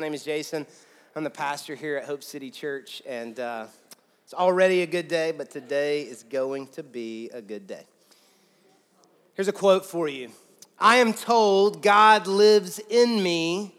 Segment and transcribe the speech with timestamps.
[0.00, 0.64] My name is Jason.
[1.16, 3.66] I'm the pastor here at Hope City Church, and uh,
[4.22, 7.82] it's already a good day, but today is going to be a good day.
[9.34, 10.30] Here's a quote for you
[10.78, 13.74] I am told God lives in me,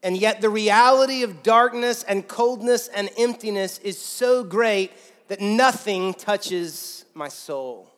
[0.00, 4.92] and yet the reality of darkness and coldness and emptiness is so great
[5.26, 7.90] that nothing touches my soul.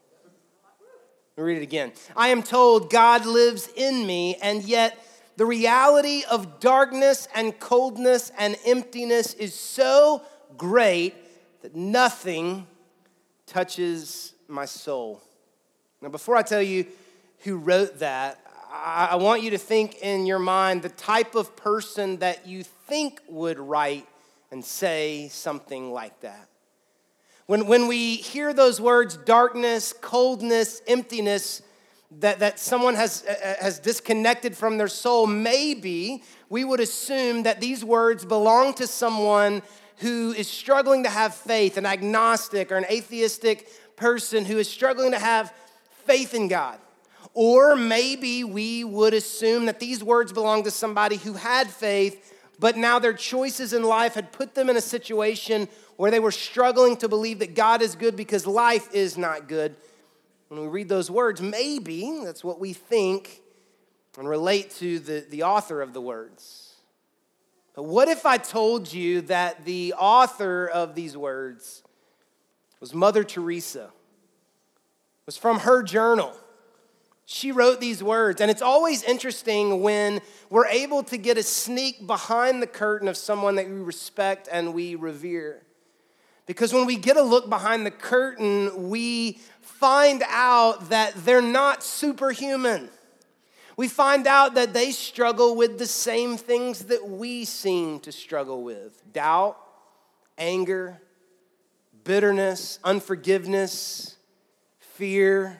[1.36, 1.92] Let me read it again.
[2.16, 4.98] I am told God lives in me, and yet
[5.38, 10.20] the reality of darkness and coldness and emptiness is so
[10.56, 11.14] great
[11.62, 12.66] that nothing
[13.46, 15.22] touches my soul.
[16.02, 16.86] Now, before I tell you
[17.44, 22.16] who wrote that, I want you to think in your mind the type of person
[22.16, 24.08] that you think would write
[24.50, 26.48] and say something like that.
[27.46, 31.62] When, when we hear those words, darkness, coldness, emptiness,
[32.10, 37.42] that, that someone has, uh, uh, has disconnected from their soul, maybe we would assume
[37.42, 39.62] that these words belong to someone
[39.98, 45.10] who is struggling to have faith, an agnostic or an atheistic person who is struggling
[45.10, 45.52] to have
[46.06, 46.78] faith in God.
[47.34, 52.76] Or maybe we would assume that these words belong to somebody who had faith, but
[52.76, 56.96] now their choices in life had put them in a situation where they were struggling
[56.98, 59.76] to believe that God is good because life is not good
[60.48, 63.42] when we read those words, maybe that's what we think
[64.18, 66.74] and relate to the, the author of the words.
[67.74, 71.84] But what if I told you that the author of these words
[72.80, 73.84] was Mother Teresa?
[73.84, 76.32] It was from her journal.
[77.26, 82.04] She wrote these words, and it's always interesting when we're able to get a sneak
[82.04, 85.62] behind the curtain of someone that we respect and we revere.
[86.48, 91.84] Because when we get a look behind the curtain, we find out that they're not
[91.84, 92.88] superhuman.
[93.76, 98.62] We find out that they struggle with the same things that we seem to struggle
[98.62, 99.58] with doubt,
[100.38, 101.02] anger,
[102.02, 104.16] bitterness, unforgiveness,
[104.78, 105.58] fear.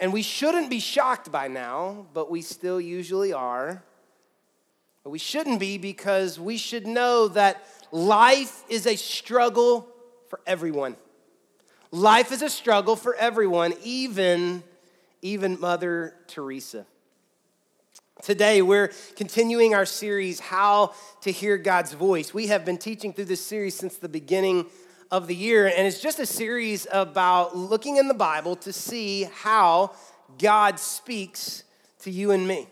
[0.00, 3.84] And we shouldn't be shocked by now, but we still usually are.
[5.04, 9.88] But we shouldn't be because we should know that life is a struggle
[10.28, 10.96] for everyone.
[11.90, 14.62] Life is a struggle for everyone, even,
[15.22, 16.86] even Mother Teresa.
[18.22, 22.34] Today, we're continuing our series, How to Hear God's Voice.
[22.34, 24.66] We have been teaching through this series since the beginning
[25.10, 29.24] of the year, and it's just a series about looking in the Bible to see
[29.24, 29.92] how
[30.38, 31.64] God speaks
[32.00, 32.68] to you and me.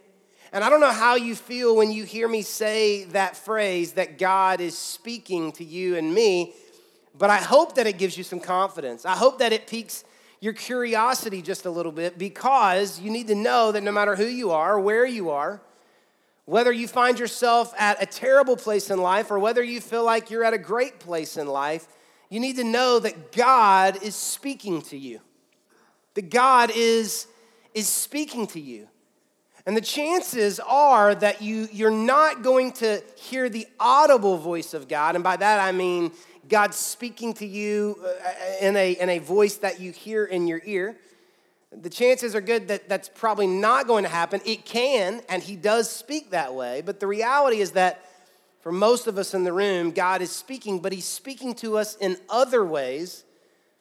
[0.52, 4.18] And I don't know how you feel when you hear me say that phrase that
[4.18, 6.54] God is speaking to you and me.
[7.16, 9.04] But I hope that it gives you some confidence.
[9.04, 10.04] I hope that it piques
[10.40, 14.26] your curiosity just a little bit because you need to know that no matter who
[14.26, 15.60] you are, where you are,
[16.44, 20.30] whether you find yourself at a terrible place in life or whether you feel like
[20.30, 21.86] you're at a great place in life,
[22.30, 25.20] you need to know that God is speaking to you.
[26.14, 27.26] That God is,
[27.74, 28.88] is speaking to you.
[29.68, 34.88] And the chances are that you, you're not going to hear the audible voice of
[34.88, 35.14] God.
[35.14, 36.10] And by that I mean
[36.48, 40.62] God speaking to you uh, in a, in a voice that you hear in your
[40.64, 40.96] ear,
[41.70, 44.40] the chances are good that that's probably not going to happen.
[44.46, 48.02] It can, and He does speak that way, but the reality is that
[48.60, 51.94] for most of us in the room, God is speaking, but He's speaking to us
[51.96, 53.24] in other ways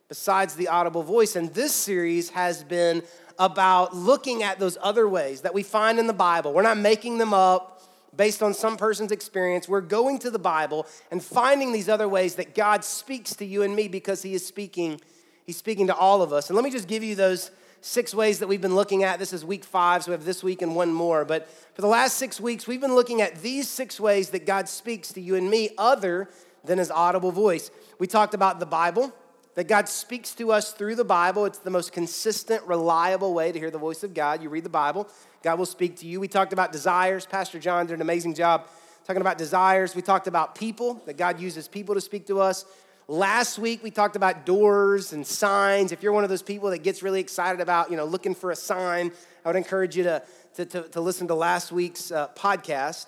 [0.07, 1.35] besides the audible voice.
[1.35, 3.03] And this series has been
[3.39, 6.53] about looking at those other ways that we find in the Bible.
[6.53, 7.83] We're not making them up
[8.15, 9.67] based on some person's experience.
[9.67, 13.63] We're going to the Bible and finding these other ways that God speaks to you
[13.63, 14.99] and me because He is speaking.
[15.45, 16.49] He's speaking to all of us.
[16.49, 17.51] And let me just give you those
[17.81, 19.19] six ways that we've been looking at.
[19.19, 21.25] This is week five, so we have this week and one more.
[21.25, 24.67] But for the last six weeks, we've been looking at these six ways that God
[24.67, 26.29] speaks to you and me other
[26.63, 27.69] than His audible voice.
[27.99, 29.13] We talked about the Bible
[29.57, 31.45] that God speaks to us through the Bible.
[31.45, 34.43] It's the most consistent, reliable way to hear the voice of God.
[34.43, 35.09] You read the Bible,
[35.41, 36.19] God will speak to you.
[36.19, 37.25] We talked about desires.
[37.25, 38.67] Pastor John did an amazing job
[39.07, 39.95] talking about desires.
[39.95, 42.65] We talked about people, that God uses people to speak to us.
[43.07, 45.91] Last week we talked about doors and signs.
[45.91, 48.51] If you're one of those people that gets really excited about, you know, looking for
[48.51, 49.11] a sign,
[49.43, 50.21] I would encourage you to,
[50.53, 53.07] to, to, to listen to last week's uh, podcast.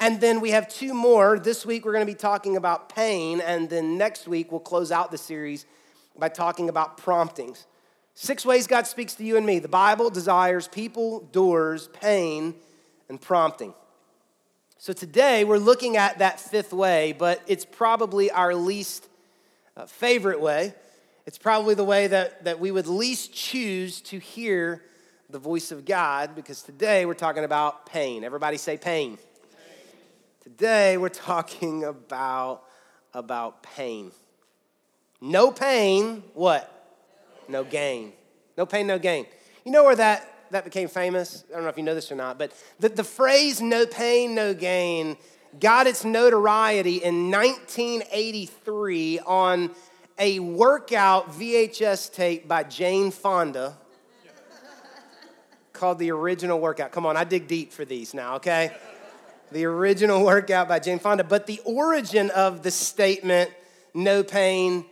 [0.00, 1.38] And then we have two more.
[1.38, 4.90] This week we're going to be talking about pain, and then next week we'll close
[4.90, 5.66] out the series
[6.18, 7.66] by talking about promptings.
[8.14, 12.54] Six ways God speaks to you and me the Bible, desires, people, doors, pain,
[13.08, 13.74] and prompting.
[14.78, 19.08] So today we're looking at that fifth way, but it's probably our least
[19.76, 20.74] uh, favorite way.
[21.24, 24.82] It's probably the way that, that we would least choose to hear
[25.30, 28.24] the voice of God because today we're talking about pain.
[28.24, 29.16] Everybody say pain.
[29.16, 29.18] pain.
[30.42, 32.64] Today we're talking about,
[33.14, 34.10] about pain.
[35.24, 36.68] No pain, what?
[37.48, 38.12] No gain.
[38.58, 39.24] No pain, no gain.
[39.64, 41.44] You know where that, that became famous?
[41.48, 44.34] I don't know if you know this or not, but the, the phrase no pain,
[44.34, 45.16] no gain
[45.60, 49.70] got its notoriety in 1983 on
[50.18, 53.76] a workout VHS tape by Jane Fonda
[55.72, 56.90] called The Original Workout.
[56.90, 58.72] Come on, I dig deep for these now, okay?
[59.52, 61.22] The Original Workout by Jane Fonda.
[61.22, 63.52] But the origin of the statement,
[63.94, 64.84] no pain,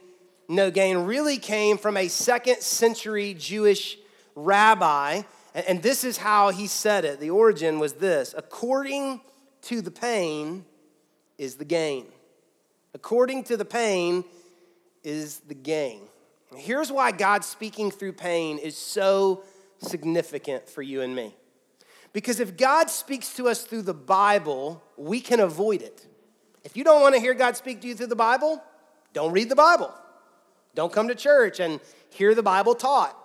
[0.50, 3.96] no gain, really came from a second century Jewish
[4.34, 5.22] rabbi.
[5.54, 7.20] And this is how he said it.
[7.20, 9.20] The origin was this according
[9.62, 10.64] to the pain
[11.38, 12.06] is the gain.
[12.94, 14.24] According to the pain
[15.04, 16.02] is the gain.
[16.56, 19.44] Here's why God speaking through pain is so
[19.78, 21.34] significant for you and me.
[22.12, 26.06] Because if God speaks to us through the Bible, we can avoid it.
[26.64, 28.60] If you don't want to hear God speak to you through the Bible,
[29.12, 29.94] don't read the Bible.
[30.74, 31.80] Don't come to church and
[32.10, 33.16] hear the Bible taught.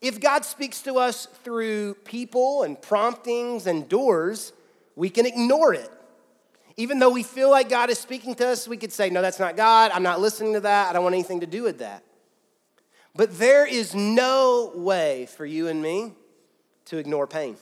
[0.00, 4.52] If God speaks to us through people and promptings and doors,
[4.94, 5.90] we can ignore it.
[6.76, 9.40] Even though we feel like God is speaking to us, we could say, No, that's
[9.40, 9.90] not God.
[9.94, 10.90] I'm not listening to that.
[10.90, 12.02] I don't want anything to do with that.
[13.14, 16.12] But there is no way for you and me
[16.86, 17.56] to ignore pain.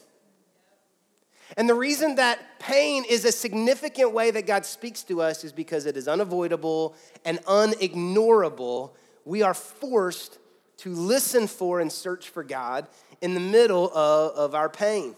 [1.56, 5.52] And the reason that pain is a significant way that God speaks to us is
[5.52, 8.90] because it is unavoidable and unignorable.
[9.24, 10.38] We are forced
[10.78, 12.88] to listen for and search for God
[13.20, 15.14] in the middle of, of our pain.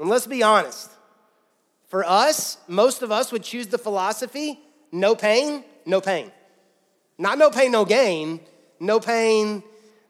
[0.00, 0.90] And let's be honest
[1.88, 4.60] for us, most of us would choose the philosophy
[4.92, 6.30] no pain, no pain.
[7.18, 8.40] Not no pain, no gain,
[8.80, 9.62] no pain,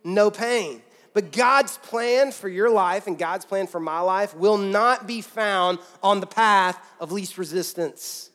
[0.05, 0.83] no pain.
[1.17, 5.23] But God's plan for your life and God's plan for my life will not be
[5.23, 8.29] found on the path of least resistance.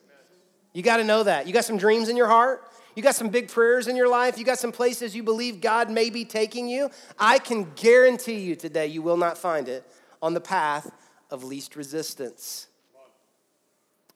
[0.72, 1.46] You got to know that.
[1.46, 2.68] You got some dreams in your heart.
[2.96, 4.36] You got some big prayers in your life.
[4.36, 6.90] You got some places you believe God may be taking you.
[7.20, 9.86] I can guarantee you today you will not find it
[10.20, 10.90] on the path
[11.30, 12.66] of least resistance.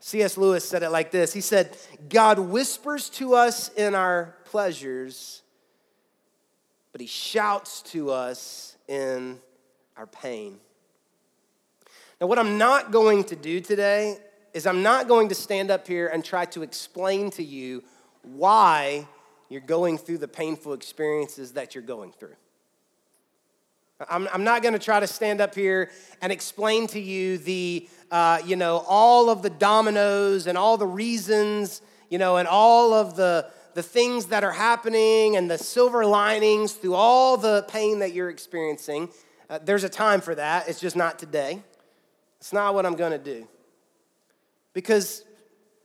[0.00, 0.36] C.S.
[0.36, 1.78] Lewis said it like this He said,
[2.08, 5.42] God whispers to us in our pleasures
[6.96, 9.38] but he shouts to us in
[9.98, 10.56] our pain.
[12.18, 14.16] Now, what I'm not going to do today
[14.54, 17.84] is I'm not going to stand up here and try to explain to you
[18.22, 19.06] why
[19.50, 22.36] you're going through the painful experiences that you're going through.
[24.08, 25.90] I'm, I'm not going to try to stand up here
[26.22, 30.86] and explain to you the, uh, you know, all of the dominoes and all the
[30.86, 36.06] reasons, you know, and all of the, the things that are happening and the silver
[36.06, 39.10] linings through all the pain that you're experiencing.
[39.50, 40.66] Uh, there's a time for that.
[40.66, 41.62] It's just not today.
[42.38, 43.46] It's not what I'm going to do.
[44.72, 45.24] Because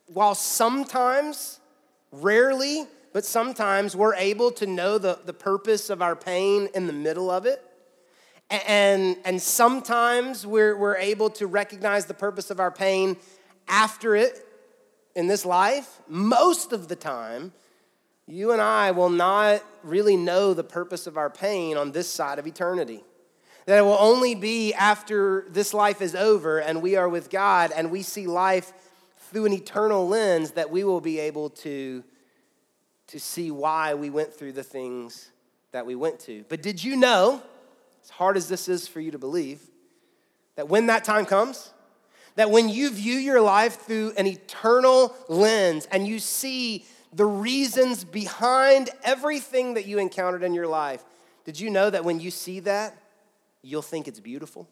[0.08, 1.60] while sometimes,
[2.14, 6.94] rarely, but sometimes we're able to know the, the purpose of our pain in the
[6.94, 7.62] middle of it,
[8.50, 13.18] and, and sometimes we're, we're able to recognize the purpose of our pain
[13.68, 14.48] after it
[15.14, 17.52] in this life, most of the time,
[18.28, 22.40] you and I will not really know the purpose of our pain on this side
[22.40, 23.04] of eternity.
[23.66, 27.72] That it will only be after this life is over and we are with God
[27.76, 28.74] and we see life
[29.30, 32.04] through an eternal lens that we will be able to,
[33.08, 35.32] to see why we went through the things
[35.72, 36.44] that we went to.
[36.50, 37.42] But did you know,
[38.04, 39.62] as hard as this is for you to believe,
[40.56, 41.72] that when that time comes,
[42.36, 48.04] that when you view your life through an eternal lens and you see the reasons
[48.04, 51.04] behind everything that you encountered in your life.
[51.44, 52.96] Did you know that when you see that,
[53.62, 54.68] you'll think it's beautiful?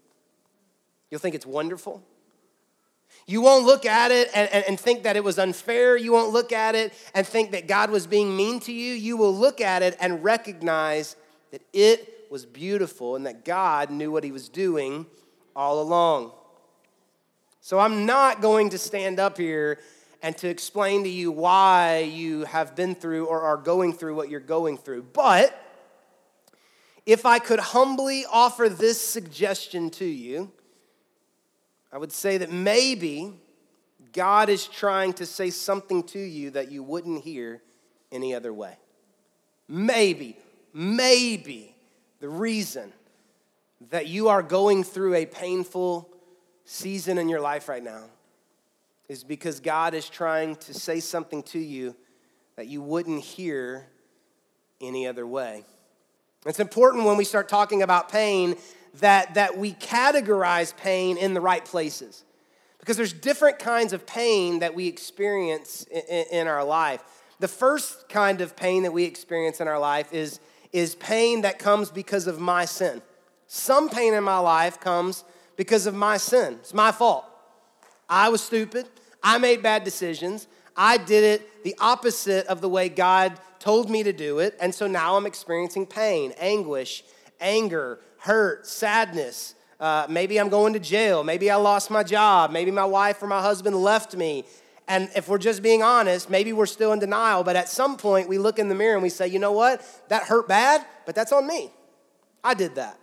[1.09, 2.03] You'll think it's wonderful?
[3.25, 5.97] You won't look at it and, and, and, think that it was unfair.
[5.97, 8.93] You won't look at it and think that God was being mean to you.
[8.93, 11.15] You will look at it and recognize
[11.51, 15.05] that it was beautiful and that God knew what he was doing
[15.55, 16.31] all along.
[17.61, 19.79] So I'm not going to stand up here
[20.21, 24.29] and to explain to you why you have been through or are going through what
[24.29, 25.03] you're going through.
[25.13, 25.55] But
[27.05, 30.51] if I could humbly offer this suggestion to you,
[31.91, 33.33] I would say that maybe
[34.13, 37.61] God is trying to say something to you that you wouldn't hear
[38.11, 38.77] any other way.
[39.67, 40.37] Maybe,
[40.73, 41.75] maybe
[42.19, 42.91] the reason
[43.89, 46.09] that you are going through a painful
[46.65, 48.03] season in your life right now
[49.09, 51.95] is because God is trying to say something to you
[52.55, 53.87] that you wouldn't hear
[54.79, 55.65] any other way.
[56.45, 58.55] It's important when we start talking about pain
[58.99, 62.23] that, that we categorize pain in the right places.
[62.79, 67.03] Because there's different kinds of pain that we experience in, in, our life.
[67.39, 70.39] The first kind of pain that we experience in our life is,
[70.71, 73.01] is pain that comes because of my sin.
[73.47, 75.25] Some pain in my life comes
[75.57, 76.53] because of my sin.
[76.61, 77.25] It's my fault.
[78.07, 78.87] I was stupid.
[79.23, 80.47] I made bad decisions.
[80.75, 84.57] I did it the opposite of the way God told me to do it.
[84.61, 87.03] And so now I'm experiencing pain, anguish,
[87.39, 89.55] anger, hurt, sadness.
[89.79, 91.23] Uh, maybe I'm going to jail.
[91.23, 92.51] Maybe I lost my job.
[92.51, 94.45] Maybe my wife or my husband left me.
[94.87, 97.43] And if we're just being honest, maybe we're still in denial.
[97.43, 99.85] But at some point, we look in the mirror and we say, you know what?
[100.09, 101.71] That hurt bad, but that's on me.
[102.43, 102.97] I did that.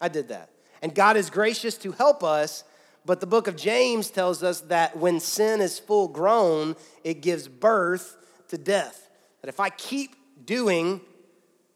[0.00, 0.50] I did that.
[0.80, 2.64] And God is gracious to help us
[3.08, 7.48] but the book of James tells us that when sin is full grown, it gives
[7.48, 9.08] birth to death.
[9.40, 11.00] That if I keep doing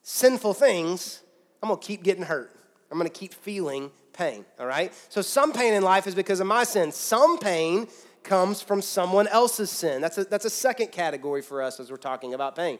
[0.02, 1.22] sinful things,
[1.62, 2.54] I'm gonna keep getting hurt.
[2.90, 4.92] I'm gonna keep feeling pain, all right?
[5.08, 6.92] So some pain in life is because of my sin.
[6.92, 7.88] Some pain
[8.24, 10.02] comes from someone else's sin.
[10.02, 12.78] That's a, that's a second category for us as we're talking about pain.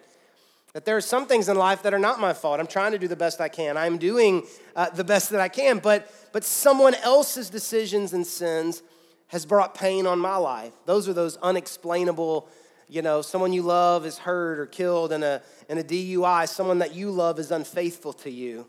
[0.73, 2.59] That there are some things in life that are not my fault.
[2.59, 3.76] I'm trying to do the best I can.
[3.76, 8.83] I'm doing uh, the best that I can, but, but someone else's decisions and sins
[9.29, 10.73] has brought pain on my life.
[10.87, 12.49] Those are those unexplainable,
[12.88, 16.79] you know, someone you love is hurt or killed in a, in a DUI, someone
[16.79, 18.67] that you love is unfaithful to you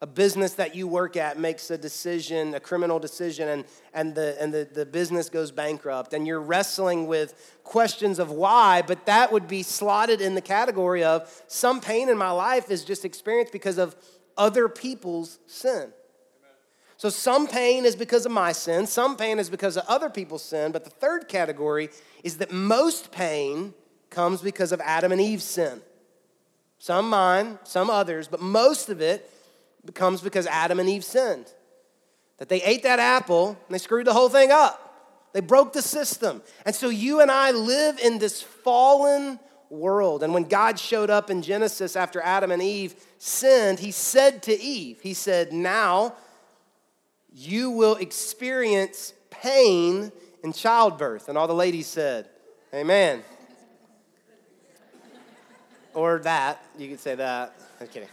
[0.00, 4.36] a business that you work at makes a decision, a criminal decision, and, and, the,
[4.40, 9.32] and the, the business goes bankrupt, and you're wrestling with questions of why, but that
[9.32, 13.52] would be slotted in the category of some pain in my life is just experienced
[13.52, 13.96] because of
[14.36, 15.92] other people's sin.
[16.96, 20.44] So some pain is because of my sin, some pain is because of other people's
[20.44, 21.90] sin, but the third category
[22.22, 23.74] is that most pain
[24.10, 25.80] comes because of Adam and Eve's sin.
[26.78, 29.30] Some mine, some others, but most of it
[29.92, 31.52] comes because Adam and Eve sinned.
[32.38, 34.80] That they ate that apple and they screwed the whole thing up.
[35.32, 36.42] They broke the system.
[36.64, 39.38] And so you and I live in this fallen
[39.68, 40.22] world.
[40.22, 44.58] And when God showed up in Genesis after Adam and Eve sinned, he said to
[44.58, 46.14] Eve, He said, Now
[47.32, 50.12] you will experience pain
[50.42, 51.28] in childbirth.
[51.28, 52.28] And all the ladies said,
[52.72, 53.22] Amen.
[55.94, 57.54] or that, you could say that.
[57.80, 58.08] I'm kidding.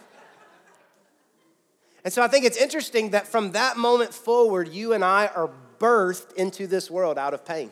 [2.04, 5.52] And so I think it's interesting that from that moment forward, you and I are
[5.80, 7.72] birthed into this world out of pain.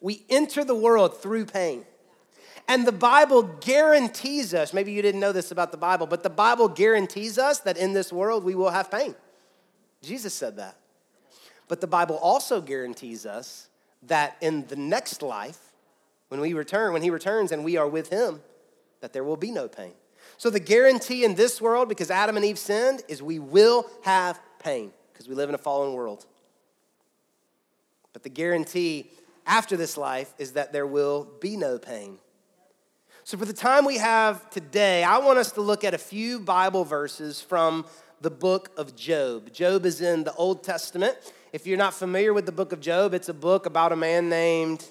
[0.00, 1.84] We enter the world through pain.
[2.68, 6.30] And the Bible guarantees us, maybe you didn't know this about the Bible, but the
[6.30, 9.14] Bible guarantees us that in this world we will have pain.
[10.02, 10.76] Jesus said that.
[11.66, 13.68] But the Bible also guarantees us
[14.02, 15.58] that in the next life,
[16.28, 18.40] when we return, when he returns and we are with him,
[19.00, 19.94] that there will be no pain.
[20.38, 24.40] So, the guarantee in this world, because Adam and Eve sinned, is we will have
[24.60, 26.26] pain because we live in a fallen world.
[28.12, 29.10] But the guarantee
[29.46, 32.18] after this life is that there will be no pain.
[33.24, 36.38] So, for the time we have today, I want us to look at a few
[36.38, 37.84] Bible verses from
[38.20, 39.52] the book of Job.
[39.52, 41.16] Job is in the Old Testament.
[41.52, 44.28] If you're not familiar with the book of Job, it's a book about a man
[44.28, 44.88] named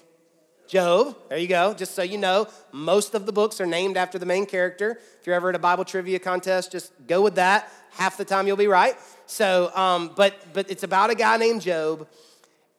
[0.68, 1.16] Job.
[1.30, 1.72] There you go.
[1.72, 5.00] Just so you know, most of the books are named after the main character.
[5.18, 7.72] If you're ever at a Bible trivia contest, just go with that.
[7.92, 8.94] Half the time you'll be right.
[9.26, 12.06] So, um, but but it's about a guy named Job,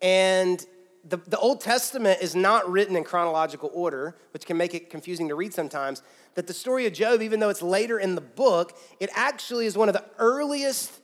[0.03, 0.63] and
[1.03, 5.27] the, the Old Testament is not written in chronological order, which can make it confusing
[5.29, 6.03] to read sometimes.
[6.35, 9.75] That the story of Job, even though it's later in the book, it actually is
[9.75, 10.98] one of the earliest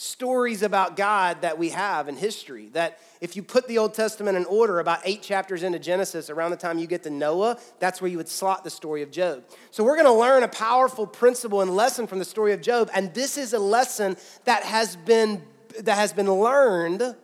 [0.00, 2.68] stories about God that we have in history.
[2.68, 6.52] That if you put the Old Testament in order, about eight chapters into Genesis, around
[6.52, 9.42] the time you get to Noah, that's where you would slot the story of Job.
[9.72, 12.88] So we're going to learn a powerful principle and lesson from the story of Job,
[12.94, 15.42] and this is a lesson that has been
[15.80, 17.16] that has been learned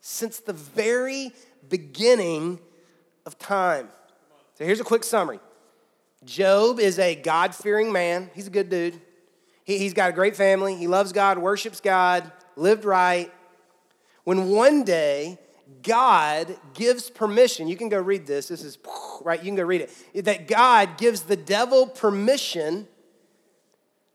[0.00, 1.32] since the very
[1.68, 2.60] beginning
[3.26, 3.90] of time.
[4.54, 5.38] So here's a quick summary.
[6.24, 8.30] Job is a God fearing man.
[8.34, 8.98] He's a good dude.
[9.64, 10.76] He, he's got a great family.
[10.76, 13.32] He loves God, worships God, lived right.
[14.24, 15.38] When one day
[15.82, 18.48] God gives permission, you can go read this.
[18.48, 18.78] This is
[19.22, 20.24] right, you can go read it.
[20.24, 22.86] That God gives the devil permission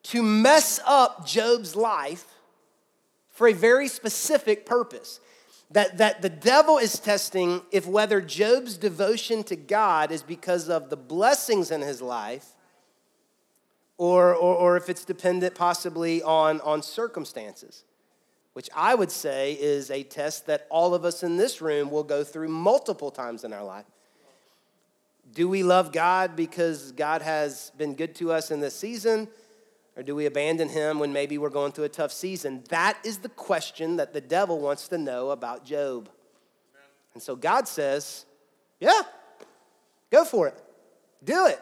[0.03, 2.25] to mess up Job's life
[3.29, 5.19] for a very specific purpose.
[5.71, 10.89] That, that the devil is testing if whether Job's devotion to God is because of
[10.89, 12.55] the blessings in his life
[13.99, 17.83] or, or, or if it's dependent possibly on, on circumstances,
[18.53, 22.05] which I would say is a test that all of us in this room will
[22.05, 23.85] go through multiple times in our life.
[25.33, 29.27] Do we love God because God has been good to us in this season?
[29.97, 32.63] Or do we abandon him when maybe we're going through a tough season?
[32.69, 36.09] That is the question that the devil wants to know about Job.
[37.13, 38.25] And so God says,
[38.79, 39.01] Yeah,
[40.09, 40.57] go for it.
[41.21, 41.59] Do it.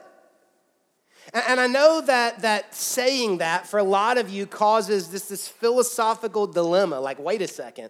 [1.34, 5.48] And I know that, that saying that for a lot of you causes this, this
[5.48, 7.90] philosophical dilemma like, wait a second,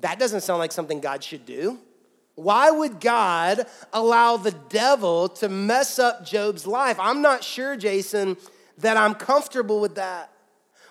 [0.00, 1.78] that doesn't sound like something God should do.
[2.34, 6.98] Why would God allow the devil to mess up Job's life?
[6.98, 8.36] I'm not sure, Jason,
[8.78, 10.30] that I'm comfortable with that.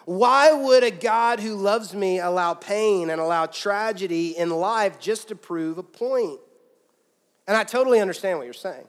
[0.06, 5.30] Why would a God who loves me allow pain and allow tragedy in life just
[5.30, 6.40] to prove a point?
[7.48, 8.88] And I totally understand what you're saying.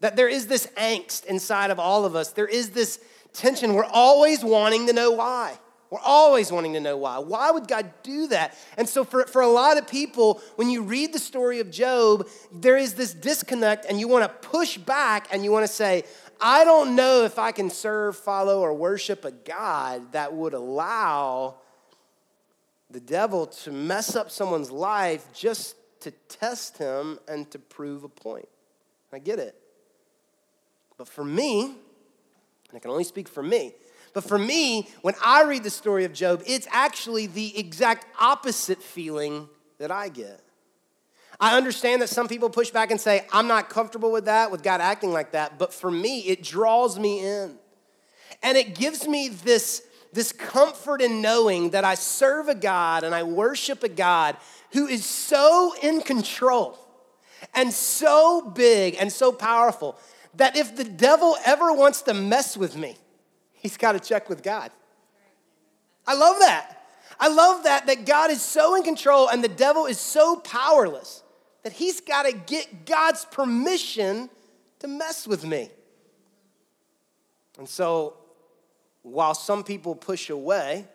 [0.00, 3.00] That there is this angst inside of all of us, there is this
[3.32, 3.74] tension.
[3.74, 5.58] We're always wanting to know why.
[5.90, 7.18] We're always wanting to know why.
[7.18, 8.54] Why would God do that?
[8.76, 12.28] And so, for, for a lot of people, when you read the story of Job,
[12.52, 16.04] there is this disconnect, and you want to push back and you want to say,
[16.40, 21.56] I don't know if I can serve, follow, or worship a God that would allow
[22.90, 28.08] the devil to mess up someone's life just to test him and to prove a
[28.08, 28.48] point.
[29.12, 29.56] I get it.
[30.98, 33.72] But for me, and I can only speak for me,
[34.12, 38.82] but for me, when I read the story of Job, it's actually the exact opposite
[38.82, 40.42] feeling that I get.
[41.40, 44.64] I understand that some people push back and say, I'm not comfortable with that, with
[44.64, 47.56] God acting like that, but for me, it draws me in.
[48.42, 53.14] And it gives me this, this comfort in knowing that I serve a God and
[53.14, 54.36] I worship a God
[54.72, 56.76] who is so in control
[57.54, 59.96] and so big and so powerful
[60.34, 62.96] that if the devil ever wants to mess with me,
[63.52, 64.70] he's got to check with God.
[66.06, 66.74] I love that.
[67.20, 71.22] I love that that God is so in control and the devil is so powerless
[71.64, 74.30] that he's got to get God's permission
[74.78, 75.70] to mess with me.
[77.58, 78.14] And so
[79.02, 80.86] while some people push away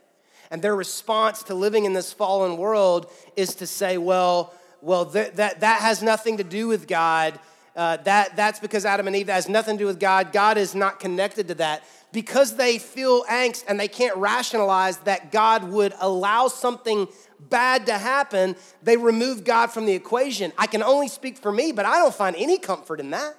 [0.49, 5.37] and their response to living in this fallen world is to say, well, well, that,
[5.37, 7.39] that, that has nothing to do with God.
[7.75, 10.31] Uh, that, that's because Adam and Eve, that has nothing to do with God.
[10.31, 15.31] God is not connected to that because they feel angst and they can't rationalize that
[15.31, 17.07] God would allow something
[17.39, 20.53] bad to happen, they remove God from the equation.
[20.57, 23.35] I can only speak for me, but I don't find any comfort in that.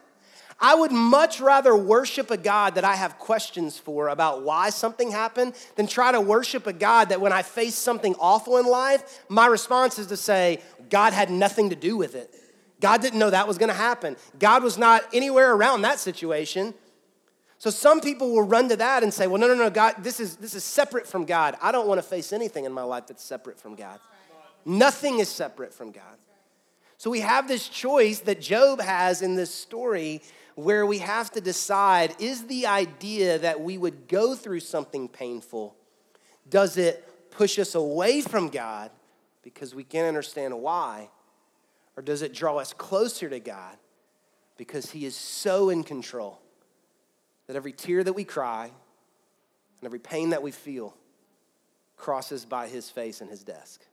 [0.60, 5.10] I would much rather worship a God that I have questions for about why something
[5.10, 9.24] happened than try to worship a God that when I face something awful in life,
[9.28, 12.32] my response is to say, God had nothing to do with it.
[12.80, 14.16] God didn't know that was gonna happen.
[14.38, 16.74] God was not anywhere around that situation.
[17.58, 20.20] So some people will run to that and say, well, no, no, no, God, this
[20.20, 21.56] is, this is separate from God.
[21.62, 24.00] I don't want to face anything in my life that's separate from God.
[24.66, 26.18] Nothing is separate from God.
[26.98, 30.22] So we have this choice that Job has in this story
[30.54, 35.74] where we have to decide is the idea that we would go through something painful,
[36.48, 38.90] does it push us away from God
[39.42, 41.08] because we can't understand why?
[41.96, 43.76] Or does it draw us closer to God
[44.56, 46.40] because He is so in control?
[47.46, 50.94] that every tear that we cry and every pain that we feel
[51.96, 53.84] crosses by his face and his desk?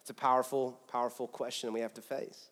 [0.00, 2.46] It's a powerful, powerful question we have to face.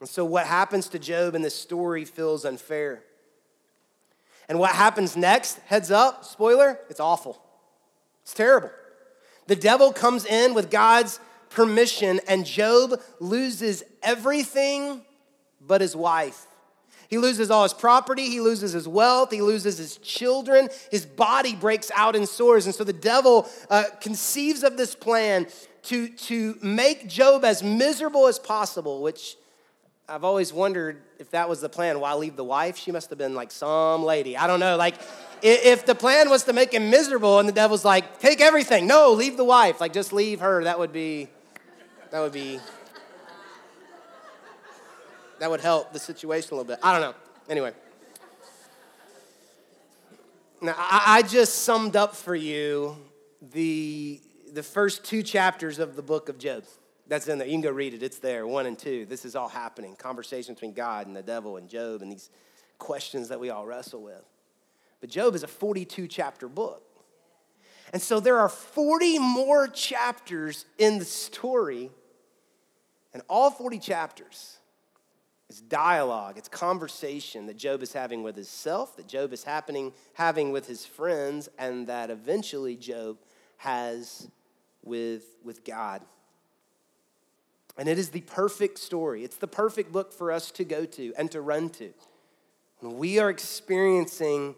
[0.00, 3.02] And so, what happens to Job in this story feels unfair.
[4.48, 7.40] And what happens next, heads up, spoiler, it's awful.
[8.22, 8.70] It's terrible.
[9.46, 15.02] The devil comes in with God's permission, and Job loses everything
[15.60, 16.46] but his wife.
[17.08, 21.56] He loses all his property, he loses his wealth, he loses his children, his body
[21.56, 22.66] breaks out in sores.
[22.66, 25.48] And so the devil uh, conceives of this plan
[25.82, 29.36] to, to make Job as miserable as possible, which
[30.08, 31.98] I've always wondered if that was the plan.
[31.98, 32.76] Why leave the wife?
[32.76, 34.36] She must have been like some lady.
[34.36, 34.76] I don't know.
[34.76, 34.94] Like,
[35.42, 39.12] if the plan was to make him miserable and the devil's like, take everything, no,
[39.12, 41.28] leave the wife, like, just leave her, that would be,
[42.10, 42.60] that would be
[45.38, 46.78] that would help the situation a little bit.
[46.82, 47.14] I don't know.
[47.48, 47.72] Anyway.
[50.60, 52.94] Now, I just summed up for you
[53.40, 54.20] the,
[54.52, 56.64] the first two chapters of the book of Job.
[57.08, 57.46] That's in there.
[57.46, 58.02] You can go read it.
[58.02, 59.06] It's there, one and two.
[59.06, 59.96] This is all happening.
[59.96, 62.28] Conversation between God and the devil and Job and these
[62.78, 64.22] questions that we all wrestle with.
[65.00, 66.82] But Job is a 42 chapter book.
[67.94, 71.90] And so there are 40 more chapters in the story.
[73.12, 74.58] And all 40 chapters
[75.50, 80.52] it's dialogue, it's conversation that Job is having with himself, that Job is happening, having
[80.52, 83.16] with his friends, and that eventually Job
[83.56, 84.28] has
[84.84, 86.02] with, with God.
[87.76, 89.24] And it is the perfect story.
[89.24, 91.92] It's the perfect book for us to go to and to run to.
[92.78, 94.54] When we are experiencing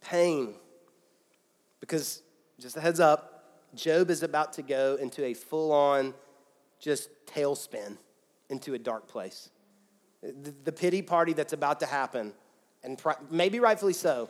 [0.00, 0.54] pain.
[1.80, 2.22] Because,
[2.60, 6.14] just a heads up, Job is about to go into a full on,
[6.84, 7.96] just tailspin
[8.50, 9.48] into a dark place.
[10.22, 12.34] The, the pity party that's about to happen,
[12.82, 14.28] and maybe rightfully so,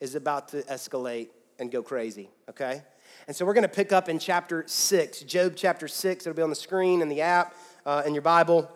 [0.00, 1.28] is about to escalate
[1.60, 2.82] and go crazy, okay?
[3.28, 6.26] And so we're going to pick up in chapter 6, Job chapter 6.
[6.26, 7.54] It'll be on the screen in the app,
[7.86, 8.68] uh, in your Bible.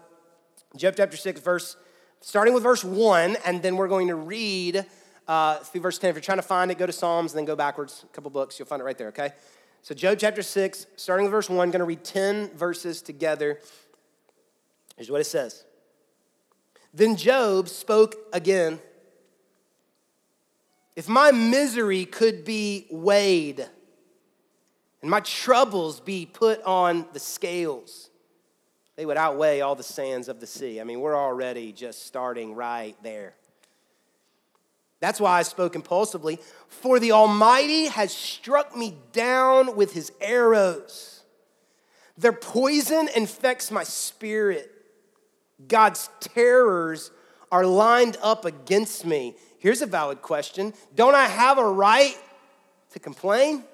[0.76, 1.76] Job chapter 6, verse,
[2.20, 4.86] starting with verse 1, and then we're going to read
[5.26, 6.10] uh, through verse 10.
[6.10, 8.30] If you're trying to find it, go to Psalms and then go backwards a couple
[8.30, 8.56] books.
[8.56, 9.32] You'll find it right there, okay?
[9.86, 13.60] So, Job chapter 6, starting with verse 1, going to read 10 verses together.
[14.96, 15.64] Here's what it says
[16.92, 18.80] Then Job spoke again.
[20.96, 23.64] If my misery could be weighed,
[25.02, 28.10] and my troubles be put on the scales,
[28.96, 30.80] they would outweigh all the sands of the sea.
[30.80, 33.34] I mean, we're already just starting right there.
[35.00, 36.38] That's why I spoke impulsively.
[36.68, 41.22] For the Almighty has struck me down with his arrows.
[42.16, 44.72] Their poison infects my spirit.
[45.68, 47.10] God's terrors
[47.52, 49.36] are lined up against me.
[49.58, 52.16] Here's a valid question Don't I have a right
[52.92, 53.64] to complain?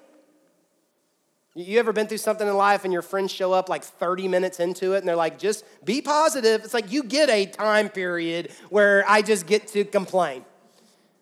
[1.55, 4.59] You ever been through something in life and your friends show up like 30 minutes
[4.59, 6.63] into it and they're like, just be positive?
[6.63, 10.45] It's like you get a time period where I just get to complain.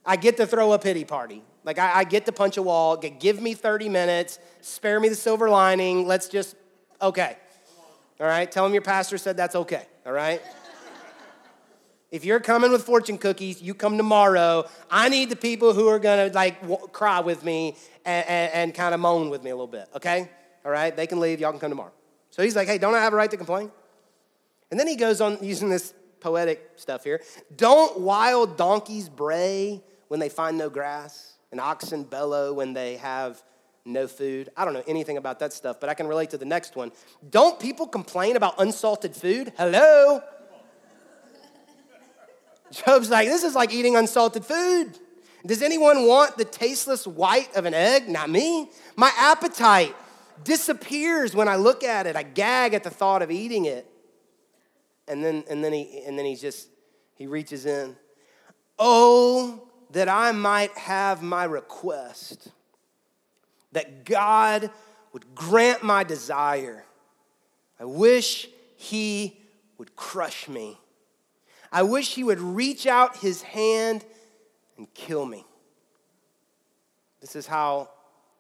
[0.05, 1.43] I get to throw a pity party.
[1.63, 5.15] Like I, I get to punch a wall, give me 30 minutes, spare me the
[5.15, 6.07] silver lining.
[6.07, 6.55] Let's just,
[7.01, 7.37] okay.
[8.19, 10.41] All right, tell them your pastor said that's okay, all right?
[12.11, 14.67] If you're coming with fortune cookies, you come tomorrow.
[14.89, 18.73] I need the people who are gonna like w- cry with me and, and, and
[18.73, 20.29] kind of moan with me a little bit, okay?
[20.65, 21.93] All right, they can leave, y'all can come tomorrow.
[22.29, 23.71] So he's like, hey, don't I have a right to complain?
[24.69, 27.21] And then he goes on using this poetic stuff here.
[27.55, 33.41] Don't wild donkeys bray when they find no grass, and oxen bellow when they have
[33.85, 34.49] no food.
[34.57, 36.91] I don't know anything about that stuff, but I can relate to the next one.
[37.29, 39.53] Don't people complain about unsalted food?
[39.55, 40.21] Hello?
[42.71, 44.99] Job's like, this is like eating unsalted food.
[45.45, 48.09] Does anyone want the tasteless white of an egg?
[48.09, 48.69] Not me.
[48.97, 49.95] My appetite
[50.43, 52.17] disappears when I look at it.
[52.17, 53.89] I gag at the thought of eating it.
[55.07, 56.67] And then, and then, he, and then he just,
[57.15, 57.95] he reaches in.
[58.77, 62.49] Oh, that I might have my request,
[63.71, 64.69] that God
[65.13, 66.85] would grant my desire.
[67.79, 69.37] I wish he
[69.77, 70.77] would crush me.
[71.71, 74.05] I wish he would reach out his hand
[74.77, 75.45] and kill me.
[77.21, 77.89] This is how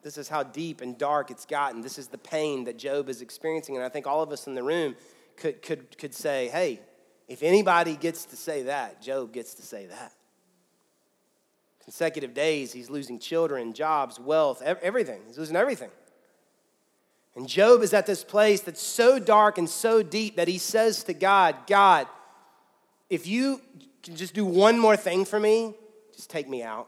[0.03, 1.81] this is how deep and dark it's gotten.
[1.81, 3.75] This is the pain that Job is experiencing.
[3.75, 4.95] And I think all of us in the room
[5.37, 6.79] could, could, could say, hey,
[7.27, 10.13] if anybody gets to say that, Job gets to say that.
[11.83, 15.21] Consecutive days, he's losing children, jobs, wealth, everything.
[15.27, 15.89] He's losing everything.
[17.35, 21.03] And Job is at this place that's so dark and so deep that he says
[21.05, 22.07] to God, God,
[23.09, 23.61] if you
[24.03, 25.73] can just do one more thing for me,
[26.13, 26.87] just take me out.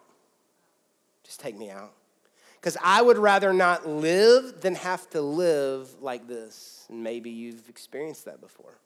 [1.24, 1.94] Just take me out.
[2.60, 6.86] Because I would rather not live than have to live like this.
[6.90, 8.80] And maybe you've experienced that before.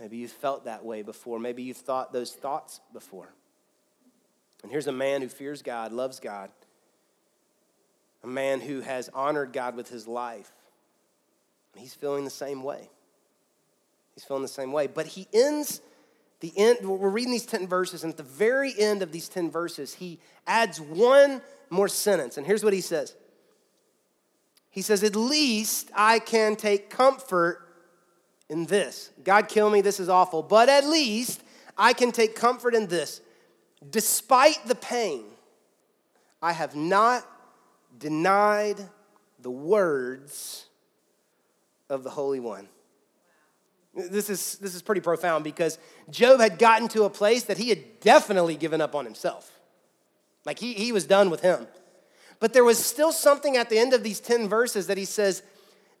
[0.00, 1.38] Maybe you've felt that way before.
[1.38, 3.32] Maybe you've thought those thoughts before.
[4.62, 6.50] And here's a man who fears God, loves God,
[8.22, 10.52] a man who has honored God with his life.
[11.72, 12.88] And he's feeling the same way.
[14.14, 14.86] He's feeling the same way.
[14.86, 15.80] But he ends
[16.42, 19.48] the end, we're reading these 10 verses, and at the very end of these 10
[19.48, 22.36] verses, he adds one more sentence.
[22.36, 23.14] And here's what he says
[24.68, 27.60] He says, At least I can take comfort
[28.48, 29.10] in this.
[29.22, 31.44] God kill me, this is awful, but at least
[31.78, 33.20] I can take comfort in this.
[33.90, 35.24] Despite the pain,
[36.40, 37.26] I have not
[37.98, 38.76] denied
[39.40, 40.66] the words
[41.90, 42.68] of the Holy One.
[43.94, 45.78] This is, this is pretty profound because
[46.10, 49.60] Job had gotten to a place that he had definitely given up on himself.
[50.46, 51.66] Like he, he was done with him.
[52.40, 55.42] But there was still something at the end of these 10 verses that he says,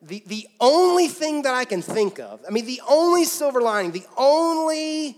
[0.00, 3.92] the, the only thing that I can think of, I mean, the only silver lining,
[3.92, 5.16] the only,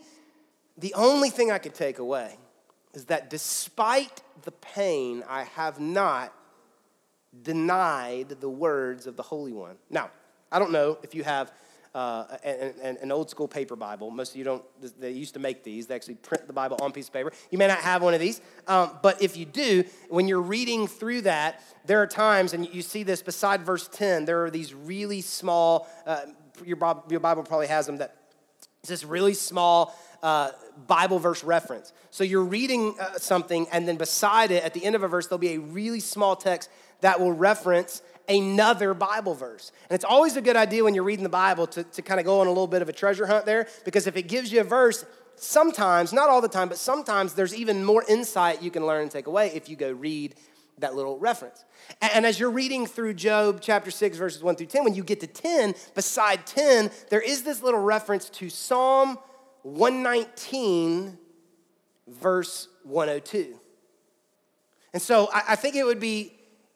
[0.77, 2.37] the only thing I could take away
[2.95, 6.33] is that despite the pain, I have not
[7.43, 9.77] denied the words of the Holy One.
[9.91, 10.11] Now,
[10.53, 11.53] I don't know if you have
[11.95, 14.11] uh, an, an, old school paper Bible.
[14.11, 14.65] Most of you don't,
[14.99, 15.87] they used to make these.
[15.87, 17.33] They actually print the Bible on piece of paper.
[17.53, 20.89] You may not have one of these, um, but if you do, when you're reading
[20.89, 24.75] through that, there are times, and you see this beside verse 10, there are these
[24.75, 26.23] really small, uh,
[26.65, 28.17] your, Bible, your Bible probably has them, that
[28.81, 30.51] it's this really small uh,
[30.89, 31.93] Bible verse reference.
[32.15, 35.27] So you're reading uh, something, and then beside it, at the end of a verse,
[35.27, 39.73] there'll be a really small text that will reference another Bible verse.
[39.91, 42.25] And it's always a good idea when you're reading the Bible to, to kind of
[42.25, 44.61] go on a little bit of a treasure hunt there, because if it gives you
[44.61, 48.87] a verse, sometimes, not all the time, but sometimes there's even more insight you can
[48.87, 50.37] learn and take away if you go read
[50.79, 51.65] that little reference.
[52.01, 55.19] And as you're reading through Job chapter 6, verses 1 through 10, when you get
[55.19, 59.19] to 10, beside 10, there is this little reference to Psalm
[59.63, 61.19] 119,
[62.09, 63.59] verse 102.
[64.93, 66.33] And so I, think it would be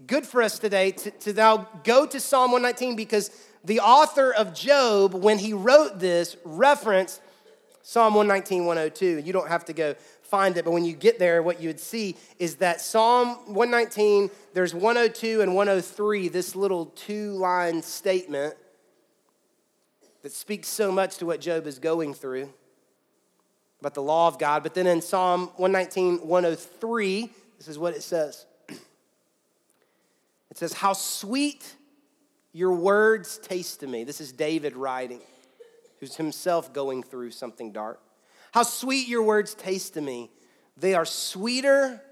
[0.06, 3.30] good for us today to, to now go to Psalm 119 because
[3.62, 7.20] the author of Job, when he wrote this, referenced
[7.82, 9.20] Psalm 119, 102.
[9.24, 11.80] You don't have to go find it, but when you get there, what you would
[11.80, 18.54] see is that Psalm 119, there's 102 and 103, this little two line statement
[20.22, 22.52] that speaks so much to what Job is going through
[23.80, 24.62] about the law of God.
[24.62, 31.74] But then in Psalm 119, 103, this is what it says it says, How sweet
[32.52, 34.04] your words taste to me.
[34.04, 35.20] This is David writing,
[36.00, 38.00] who's himself going through something dark.
[38.52, 40.30] How sweet your words taste to me.
[40.76, 42.02] They are sweeter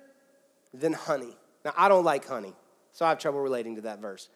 [0.74, 1.36] than honey.
[1.64, 2.52] Now, I don't like honey,
[2.92, 4.28] so I have trouble relating to that verse.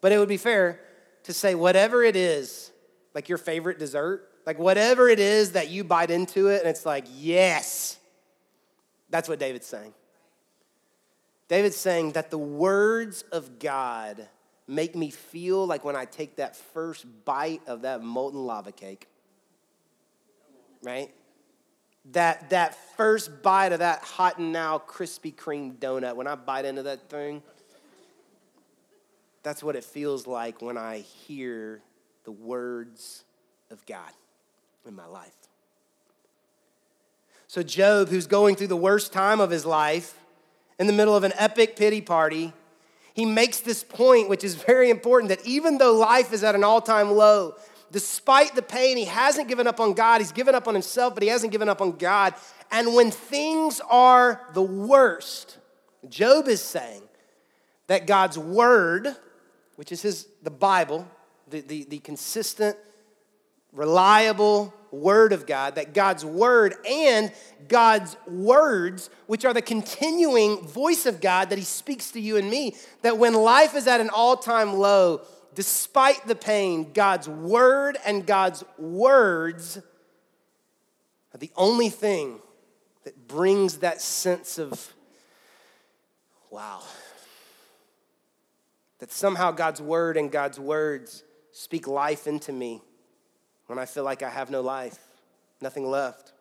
[0.00, 0.80] But it would be fair
[1.24, 2.70] to say, whatever it is,
[3.14, 6.84] like your favorite dessert, like whatever it is that you bite into it and it's
[6.84, 7.98] like, yes,
[9.10, 9.94] that's what David's saying.
[11.48, 14.28] David's saying that the words of God
[14.66, 19.08] make me feel like when I take that first bite of that molten lava cake,
[20.82, 21.10] right?
[22.12, 26.64] That, that first bite of that hot and now Krispy Kreme donut, when I bite
[26.64, 27.42] into that thing,
[29.42, 31.82] that's what it feels like when I hear
[32.24, 33.24] the words
[33.70, 34.10] of God
[34.86, 35.32] in my life.
[37.46, 40.18] So, Job, who's going through the worst time of his life,
[40.78, 42.52] in the middle of an epic pity party,
[43.14, 46.64] he makes this point, which is very important that even though life is at an
[46.64, 47.54] all time low,
[47.92, 50.20] despite the pain, he hasn't given up on God.
[50.20, 52.34] He's given up on himself, but he hasn't given up on God.
[52.70, 55.58] And when things are the worst,
[56.08, 57.02] Job is saying
[57.86, 59.14] that God's word,
[59.76, 61.06] which is his, the Bible,
[61.48, 62.76] the, the, the consistent,
[63.74, 67.32] reliable, Word of God, that God's Word and
[67.68, 72.48] God's words, which are the continuing voice of God that He speaks to you and
[72.48, 75.22] me, that when life is at an all time low,
[75.54, 79.78] despite the pain, God's Word and God's words
[81.34, 82.38] are the only thing
[83.04, 84.94] that brings that sense of,
[86.50, 86.80] wow,
[89.00, 92.80] that somehow God's Word and God's words speak life into me
[93.66, 94.98] when I feel like I have no life,
[95.60, 96.32] nothing left.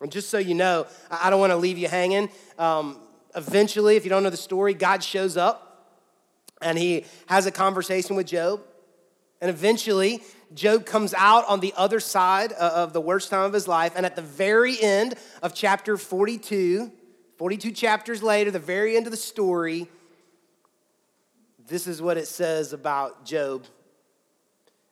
[0.00, 2.30] And just so you know, I don't want to leave you hanging.
[2.58, 2.98] Um,
[3.34, 5.96] eventually, if you don't know the story, God shows up
[6.60, 8.62] and he has a conversation with Job.
[9.40, 10.22] And eventually,
[10.54, 13.92] Job comes out on the other side of the worst time of his life.
[13.96, 16.90] And at the very end of chapter 42,
[17.36, 19.88] 42 chapters later, the very end of the story,
[21.66, 23.64] this is what it says about Job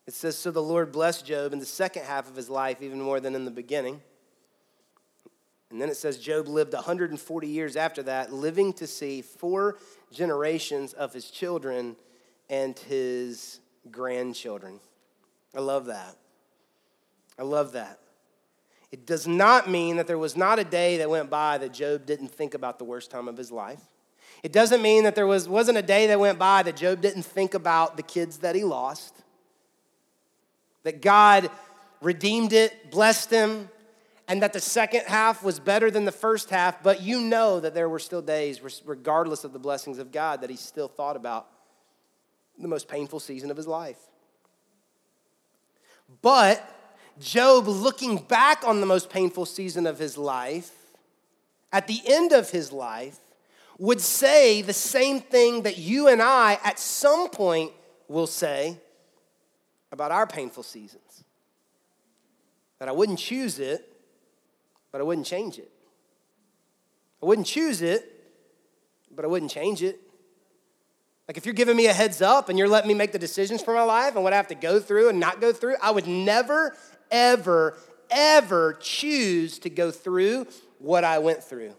[0.07, 3.01] it says, So the Lord blessed Job in the second half of his life, even
[3.01, 4.01] more than in the beginning.
[5.71, 9.79] And then it says, Job lived 140 years after that, living to see four
[10.13, 11.97] generations of his children
[12.49, 13.59] and his
[13.91, 14.79] grandchildren.
[15.55, 16.17] I love that.
[17.39, 17.99] I love that.
[18.93, 22.07] It does not mean that there was not a day that went by that Job
[22.07, 23.81] didn't think about the worst time of his life.
[24.45, 27.25] It doesn't mean that there was, wasn't a day that went by that Job didn't
[27.25, 29.16] think about the kids that he lost
[30.87, 31.51] that God
[32.01, 33.69] redeemed it, blessed him,
[34.29, 37.75] and that the second half was better than the first half, but you know that
[37.75, 41.49] there were still days, regardless of the blessings of God, that he still thought about
[42.57, 43.99] the most painful season of his life.
[46.23, 46.65] But
[47.19, 50.71] Job, looking back on the most painful season of his life,
[51.73, 53.19] at the end of his life,
[53.77, 57.73] would say the same thing that you and I at some point
[58.07, 58.79] will say
[59.93, 61.25] about our painful seasons.
[62.79, 63.93] That I wouldn't choose it,
[64.93, 65.71] but I wouldn't change it.
[67.23, 68.13] I wouldn't choose it,
[69.15, 70.01] but I wouldn't change it.
[71.27, 73.63] Like if you're giving me a heads up and you're letting me make the decisions
[73.63, 75.91] for my life and what I have to go through and not go through, I
[75.91, 76.77] would never,
[77.11, 77.77] ever,
[78.11, 80.47] ever choose to go through
[80.79, 81.75] what I went through.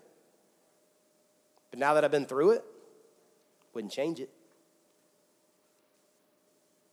[1.69, 2.65] But now that I've been through it,
[3.73, 4.31] wouldn't change it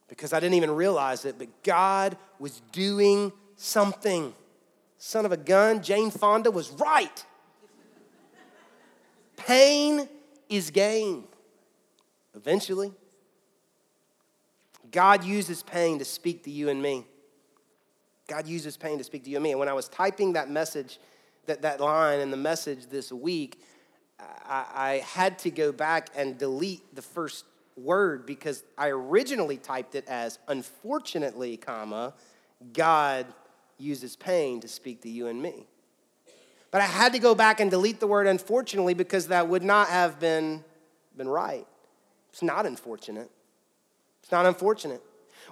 [0.09, 4.35] because I didn't even realize it, but God was doing something.
[4.99, 7.25] son of a gun, Jane Fonda was right.
[9.37, 10.09] Pain
[10.49, 11.25] is gain.
[12.35, 12.93] Eventually,
[14.90, 17.05] God uses pain to speak to you and me.
[18.27, 19.51] God uses pain to speak to you and me.
[19.51, 20.99] And when I was typing that message,
[21.47, 23.61] that, that line in the message this week,
[24.19, 27.45] I, I had to go back and delete the first
[27.76, 32.14] word because I originally typed it as unfortunately, comma,
[32.72, 33.26] God
[33.78, 35.66] uses pain to speak to you and me.
[36.70, 39.88] But I had to go back and delete the word unfortunately because that would not
[39.88, 40.64] have been,
[41.16, 41.66] been right.
[42.30, 43.30] It's not unfortunate.
[44.22, 45.02] It's not unfortunate.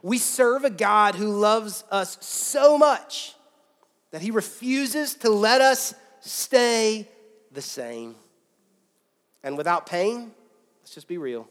[0.02, 3.36] We serve a God who loves us so much
[4.10, 7.08] that he refuses to let us stay
[7.52, 8.16] the same.
[9.44, 10.32] And without pain,
[10.80, 11.48] let's just be real,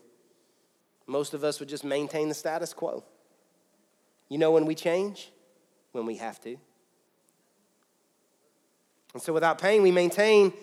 [1.12, 3.04] most of us would just maintain the status quo.
[4.30, 5.30] You know when we change?
[5.92, 6.56] When we have to.
[9.14, 10.54] And so without pain, we maintain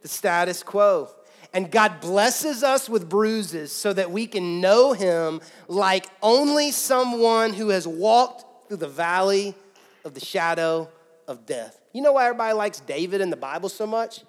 [0.00, 1.10] the status quo.
[1.52, 7.52] And God blesses us with bruises so that we can know Him like only someone
[7.52, 9.54] who has walked through the valley
[10.04, 10.88] of the shadow
[11.26, 11.80] of death.
[11.92, 14.22] You know why everybody likes David in the Bible so much?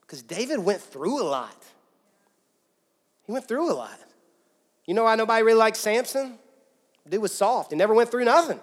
[0.00, 1.64] Because David went through a lot.
[3.26, 3.98] He went through a lot.
[4.86, 6.38] You know why nobody really likes Samson?
[7.08, 7.72] Dude was soft.
[7.72, 8.60] He never went through nothing.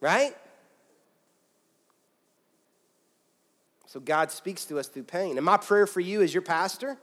[0.00, 0.34] Right?
[3.86, 5.36] So God speaks to us through pain.
[5.36, 6.96] And my prayer for you as your pastor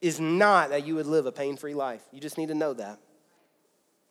[0.00, 2.02] is not that you would live a pain free life.
[2.12, 2.98] You just need to know that.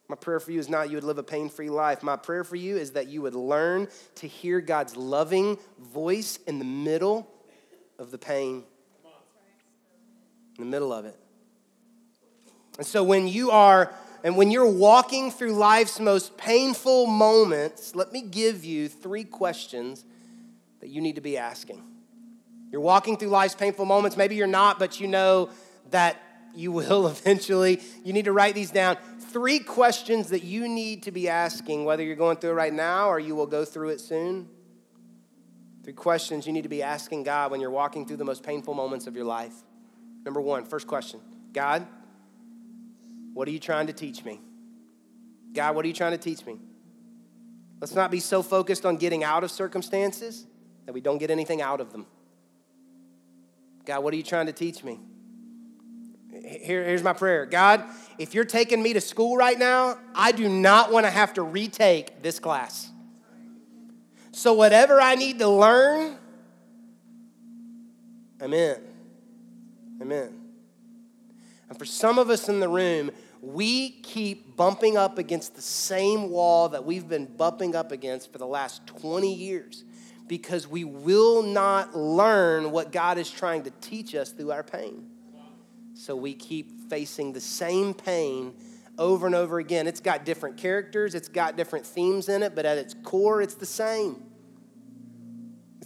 [0.08, 2.02] My prayer for you is not you would live a pain free life.
[2.02, 6.60] My prayer for you is that you would learn to hear God's loving voice in
[6.60, 7.30] the middle
[8.00, 8.64] of the pain,
[10.58, 11.20] in the middle of it.
[12.78, 18.12] And so when you are and when you're walking through life's most painful moments, let
[18.12, 20.04] me give you three questions
[20.80, 21.84] that you need to be asking.
[22.72, 24.18] You're walking through life's painful moments.
[24.18, 25.50] Maybe you're not, but you know
[25.92, 26.22] that
[26.54, 27.80] you will eventually.
[28.04, 28.98] You need to write these down.
[29.20, 33.10] Three questions that you need to be asking, whether you're going through it right now
[33.10, 34.50] or you will go through it soon.
[35.84, 38.74] Three questions you need to be asking God when you're walking through the most painful
[38.74, 39.54] moments of your life.
[40.26, 41.22] Number one, first question
[41.54, 41.88] God,
[43.38, 44.42] what are you trying to teach me?
[45.54, 46.58] God, what are you trying to teach me?
[47.80, 50.48] Let's not be so focused on getting out of circumstances
[50.88, 52.08] that we don't get anything out of them.
[53.86, 55.00] God, what are you trying to teach me?
[56.32, 57.84] Here, here's my prayer God,
[58.18, 61.44] if you're taking me to school right now, I do not want to have to
[61.44, 62.90] retake this class.
[64.32, 66.18] So, whatever I need to learn,
[68.42, 68.82] I'm in.
[70.02, 70.42] I'm in.
[71.70, 76.30] And for some of us in the room, we keep bumping up against the same
[76.30, 79.84] wall that we've been bumping up against for the last 20 years
[80.28, 85.10] because we will not learn what God is trying to teach us through our pain.
[85.94, 88.54] So we keep facing the same pain
[88.98, 89.88] over and over again.
[89.88, 93.56] It's got different characters, it's got different themes in it, but at its core, it's
[93.56, 94.24] the same.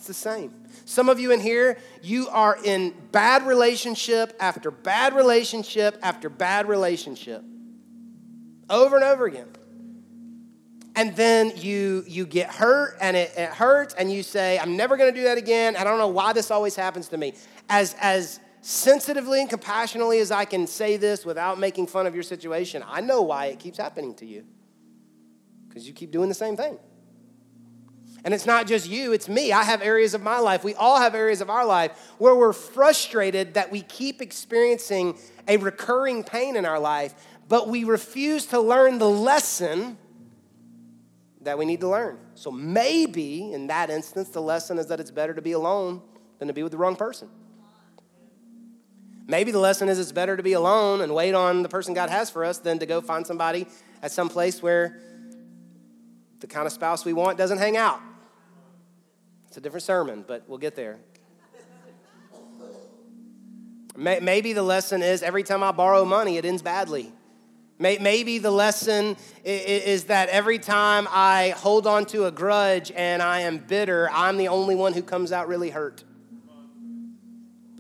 [0.01, 0.51] It's the same.
[0.85, 6.67] Some of you in here, you are in bad relationship after bad relationship after bad
[6.67, 7.43] relationship.
[8.67, 9.49] Over and over again.
[10.95, 14.97] And then you you get hurt and it, it hurts and you say i'm never
[14.97, 15.75] going to do that again.
[15.75, 17.35] I don't know why this always happens to me.
[17.69, 22.23] As as sensitively and compassionately as i can say this without making fun of your
[22.23, 24.45] situation i know why it keeps happening to you.
[25.69, 26.79] Because you keep doing the same thing
[28.23, 29.51] and it's not just you, it's me.
[29.51, 30.63] I have areas of my life.
[30.63, 35.57] We all have areas of our life where we're frustrated that we keep experiencing a
[35.57, 37.15] recurring pain in our life,
[37.47, 39.97] but we refuse to learn the lesson
[41.41, 42.19] that we need to learn.
[42.35, 46.01] So maybe in that instance, the lesson is that it's better to be alone
[46.37, 47.27] than to be with the wrong person.
[49.27, 52.09] Maybe the lesson is it's better to be alone and wait on the person God
[52.09, 53.65] has for us than to go find somebody
[54.03, 55.01] at some place where
[56.39, 58.01] the kind of spouse we want doesn't hang out.
[59.51, 60.97] It's a different sermon, but we'll get there.
[63.97, 67.11] Maybe the lesson is every time I borrow money, it ends badly.
[67.77, 73.41] Maybe the lesson is that every time I hold on to a grudge and I
[73.41, 76.05] am bitter, I'm the only one who comes out really hurt.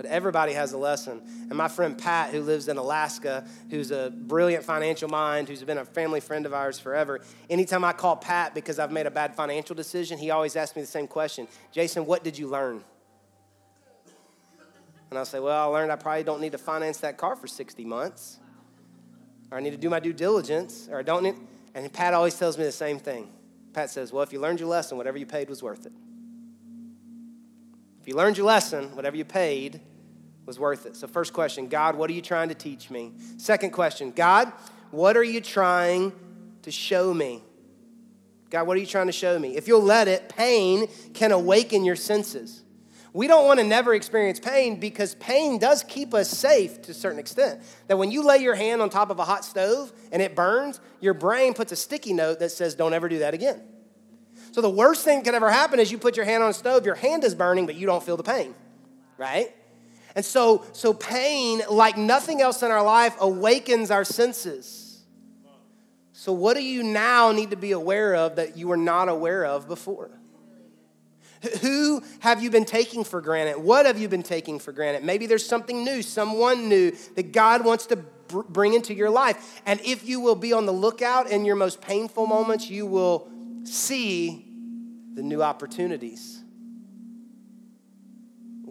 [0.01, 1.21] But everybody has a lesson.
[1.49, 5.77] And my friend Pat, who lives in Alaska, who's a brilliant financial mind, who's been
[5.77, 7.21] a family friend of ours forever,
[7.51, 10.81] anytime I call Pat because I've made a bad financial decision, he always asks me
[10.81, 12.83] the same question Jason, what did you learn?
[15.11, 17.45] And I'll say, Well, I learned I probably don't need to finance that car for
[17.45, 18.39] 60 months
[19.51, 21.35] or I need to do my due diligence, or I don't need.
[21.75, 23.29] And Pat always tells me the same thing.
[23.73, 25.91] Pat says, Well, if you learned your lesson, whatever you paid was worth it.
[28.01, 29.79] If you learned your lesson, whatever you paid
[30.45, 30.95] was worth it.
[30.95, 33.13] So, first question God, what are you trying to teach me?
[33.37, 34.51] Second question God,
[34.91, 36.13] what are you trying
[36.63, 37.43] to show me?
[38.49, 39.55] God, what are you trying to show me?
[39.55, 42.63] If you'll let it, pain can awaken your senses.
[43.13, 46.93] We don't want to never experience pain because pain does keep us safe to a
[46.93, 47.61] certain extent.
[47.87, 50.79] That when you lay your hand on top of a hot stove and it burns,
[51.01, 53.61] your brain puts a sticky note that says, don't ever do that again.
[54.53, 56.53] So the worst thing that could ever happen is you put your hand on a
[56.53, 58.53] stove, your hand is burning, but you don't feel the pain,
[59.17, 59.53] right?
[60.15, 65.03] And so, so pain, like nothing else in our life, awakens our senses.
[66.13, 69.45] So, what do you now need to be aware of that you were not aware
[69.45, 70.11] of before?
[71.61, 73.57] Who have you been taking for granted?
[73.57, 75.03] What have you been taking for granted?
[75.03, 79.61] Maybe there's something new, someone new that God wants to br- bring into your life.
[79.65, 83.27] And if you will be on the lookout in your most painful moments, you will
[83.63, 84.45] see
[85.15, 86.40] the new opportunities.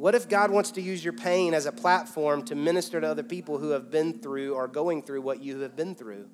[0.01, 3.23] What if God wants to use your pain as a platform to minister to other
[3.23, 6.27] people who have been through or going through what you have been through?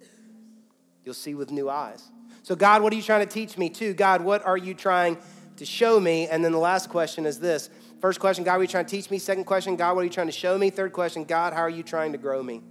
[1.04, 2.04] You'll see with new eyes.
[2.44, 3.68] So, God, what are you trying to teach me?
[3.68, 5.18] Two, God, what are you trying
[5.56, 6.28] to show me?
[6.28, 7.68] And then the last question is this
[8.00, 9.18] First question, God, what are you trying to teach me?
[9.18, 10.70] Second question, God, what are you trying to show me?
[10.70, 12.62] Third question, God, how are you trying to grow me?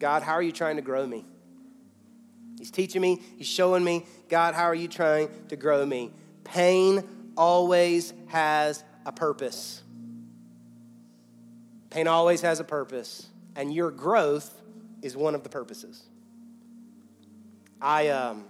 [0.00, 1.24] God, how are you trying to grow me?
[2.58, 6.10] He's teaching me, He's showing me, God, how are you trying to grow me?
[6.42, 9.83] Pain always has a purpose.
[11.94, 14.60] Pain always has a purpose, and your growth
[15.00, 16.02] is one of the purposes.
[17.80, 18.46] I, um,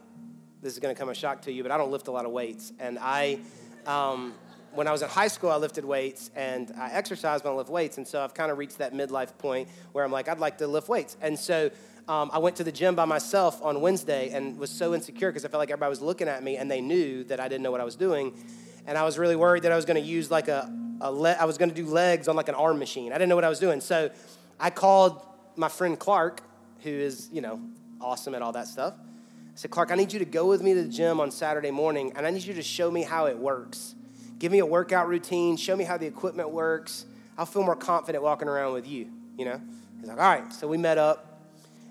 [0.62, 2.32] this is to come a shock to you, but I don't lift a lot of
[2.32, 2.72] weights.
[2.80, 3.40] And I,
[3.84, 4.32] um,
[4.72, 7.68] when I was in high school, I lifted weights and I exercised when I lift
[7.68, 7.98] weights.
[7.98, 10.66] And so I've kind of reached that midlife point where I'm like, I'd like to
[10.66, 11.18] lift weights.
[11.20, 11.70] And so
[12.08, 15.44] um, I went to the gym by myself on Wednesday and was so insecure because
[15.44, 17.72] I felt like everybody was looking at me and they knew that I didn't know
[17.72, 18.32] what I was doing.
[18.86, 21.32] And I was really worried that I was going to use like a, a le-
[21.32, 23.12] I was going to do legs on like an arm machine.
[23.12, 23.80] I didn't know what I was doing.
[23.80, 24.10] So
[24.60, 25.20] I called
[25.56, 26.42] my friend Clark,
[26.80, 27.60] who is, you know,
[28.00, 28.94] awesome at all that stuff.
[28.96, 31.70] I said, Clark, I need you to go with me to the gym on Saturday
[31.70, 33.94] morning, and I need you to show me how it works.
[34.38, 37.06] Give me a workout routine, show me how the equipment works.
[37.38, 39.08] I'll feel more confident walking around with you,
[39.38, 39.60] you know?
[40.00, 40.52] He's like, all right.
[40.52, 41.33] So we met up,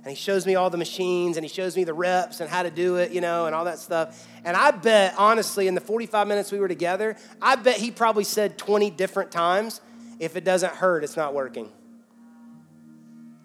[0.03, 2.63] and he shows me all the machines, and he shows me the reps and how
[2.63, 4.27] to do it, you know, and all that stuff.
[4.43, 8.25] And I bet, honestly, in the 45 minutes we were together, I bet he probably
[8.25, 9.79] said 20 different times,
[10.19, 11.69] if it doesn't hurt, it's not working.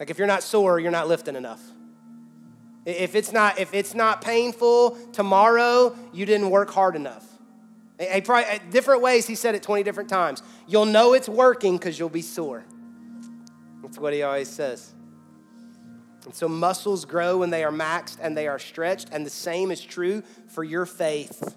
[0.00, 1.62] Like if you're not sore, you're not lifting enough.
[2.84, 7.24] If it's not, if it's not painful tomorrow, you didn't work hard enough.
[8.00, 10.42] He probably, different ways, he said it 20 different times.
[10.66, 12.64] You'll know it's working because you'll be sore.
[13.82, 14.94] That's what he always says.
[16.24, 19.70] And so muscles grow when they are maxed and they are stretched, and the same
[19.70, 21.56] is true for your faith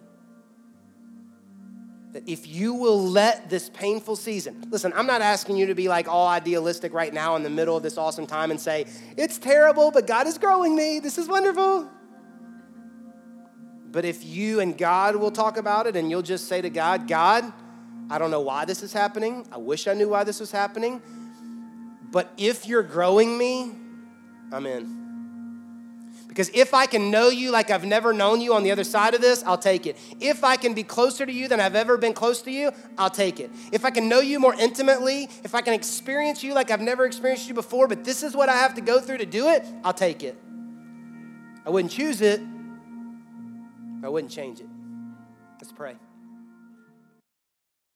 [2.14, 5.88] that if you will let this painful season, listen, I'm not asking you to be
[5.88, 8.86] like all idealistic right now in the middle of this awesome time and say,
[9.18, 11.00] it's terrible, but God is growing me.
[11.00, 11.90] This is wonderful.
[13.92, 17.08] But if you and God will talk about it and you'll just say to God,
[17.08, 17.52] God,
[18.10, 19.48] I don't know why this is happening.
[19.52, 21.02] I wish I knew why this was happening.
[22.12, 23.72] But if you're growing me,
[24.52, 25.02] I'm in.
[26.28, 29.14] Because if I can know you like I've never known you on the other side
[29.14, 29.98] of this, I'll take it.
[30.22, 33.10] If I can be closer to you than I've ever been close to you, I'll
[33.10, 33.52] take it.
[33.74, 37.06] If I can know you more intimately, if I can experience you like I've never
[37.06, 39.66] experienced you before, but this is what I have to go through to do it,
[39.84, 40.38] I'll take it.
[41.66, 42.40] I wouldn't choose it,
[44.02, 44.70] I wouldn't change it.
[45.60, 45.96] Let's pray.